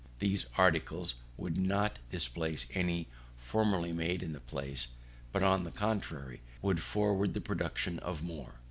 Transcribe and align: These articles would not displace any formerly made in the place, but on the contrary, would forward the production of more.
These 0.17 0.47
articles 0.57 1.13
would 1.37 1.59
not 1.59 1.99
displace 2.09 2.65
any 2.73 3.07
formerly 3.37 3.91
made 3.93 4.23
in 4.23 4.33
the 4.33 4.39
place, 4.39 4.87
but 5.31 5.43
on 5.43 5.63
the 5.63 5.69
contrary, 5.69 6.41
would 6.59 6.79
forward 6.81 7.35
the 7.35 7.39
production 7.39 7.99
of 7.99 8.23
more. 8.23 8.55